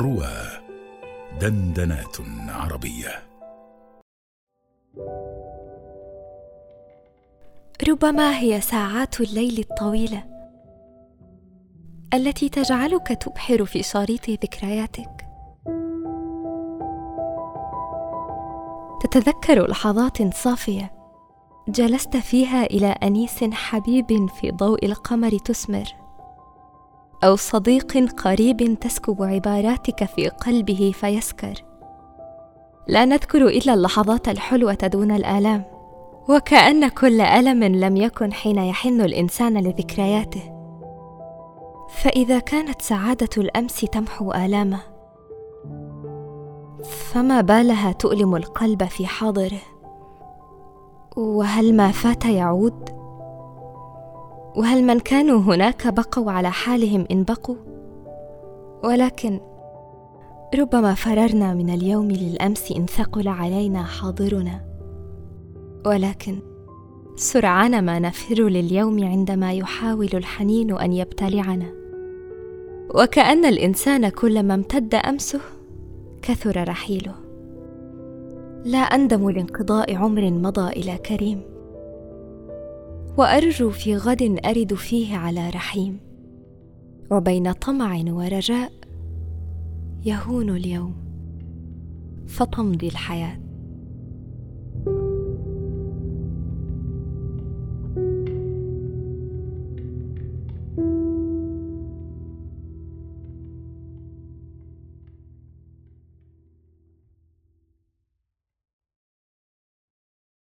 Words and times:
روى 0.00 0.32
دندنات 1.40 2.16
عربية. 2.48 3.22
ربما 7.88 8.38
هي 8.38 8.60
ساعات 8.60 9.20
الليل 9.20 9.58
الطويلة 9.58 10.24
التي 12.14 12.48
تجعلك 12.48 13.08
تبحر 13.22 13.64
في 13.64 13.82
شريط 13.82 14.30
ذكرياتك. 14.30 15.26
تتذكر 19.00 19.70
لحظات 19.70 20.34
صافية 20.34 20.92
جلست 21.68 22.16
فيها 22.16 22.64
إلى 22.64 22.86
أنيس 22.86 23.44
حبيب 23.44 24.28
في 24.40 24.50
ضوء 24.50 24.86
القمر 24.86 25.38
تسمر. 25.38 26.09
أو 27.24 27.36
صديق 27.36 27.98
قريب 28.24 28.78
تسكب 28.80 29.22
عباراتك 29.22 30.04
في 30.04 30.28
قلبه 30.28 30.92
فيسكر. 30.94 31.54
لا 32.88 33.04
نذكر 33.04 33.48
إلا 33.48 33.74
اللحظات 33.74 34.28
الحلوة 34.28 34.74
دون 34.74 35.10
الآلام 35.10 35.64
وكأن 36.28 36.88
كل 36.88 37.20
ألم 37.20 37.64
لم 37.64 37.96
يكن 37.96 38.32
حين 38.32 38.58
يحن 38.58 39.00
الإنسان 39.00 39.58
لذكرياته. 39.58 40.60
فإذا 41.90 42.38
كانت 42.38 42.82
سعادة 42.82 43.28
الأمس 43.38 43.80
تمحو 43.80 44.32
آلامه 44.32 44.80
فما 46.84 47.40
بالها 47.40 47.92
تؤلم 47.92 48.36
القلب 48.36 48.84
في 48.84 49.06
حاضره؟ 49.06 49.60
وهل 51.16 51.76
ما 51.76 51.90
فات 51.90 52.24
يعود؟ 52.24 52.99
وهل 54.56 54.84
من 54.84 55.00
كانوا 55.00 55.40
هناك 55.40 55.86
بقوا 55.86 56.32
على 56.32 56.50
حالهم 56.50 57.06
إن 57.10 57.24
بقوا؟ 57.24 57.56
ولكن 58.84 59.40
ربما 60.58 60.94
فررنا 60.94 61.54
من 61.54 61.70
اليوم 61.70 62.10
للأمس 62.10 62.72
إن 62.72 62.86
ثقل 62.86 63.28
علينا 63.28 63.82
حاضرنا. 63.82 64.60
ولكن 65.86 66.38
سرعان 67.16 67.84
ما 67.84 67.98
نفر 67.98 68.34
لليوم 68.34 69.04
عندما 69.04 69.52
يحاول 69.52 70.08
الحنين 70.14 70.78
أن 70.78 70.92
يبتلعنا. 70.92 71.66
وكأن 72.94 73.44
الإنسان 73.44 74.08
كلما 74.08 74.54
امتد 74.54 74.94
أمسه 74.94 75.40
كثر 76.22 76.68
رحيله. 76.68 77.14
لا 78.64 78.78
أندم 78.78 79.30
لانقضاء 79.30 79.96
عمر 79.96 80.30
مضى 80.30 80.72
إلى 80.72 80.96
كريم. 80.98 81.49
وأرجو 83.18 83.70
في 83.70 83.96
غد 83.96 84.22
أرد 84.46 84.74
فيه 84.74 85.16
على 85.16 85.50
رحيم. 85.50 86.00
وبين 87.10 87.52
طمع 87.52 88.02
ورجاء 88.06 88.72
يهون 90.04 90.50
اليوم. 90.50 90.94
فتمضي 92.26 92.88
الحياة. 92.88 93.49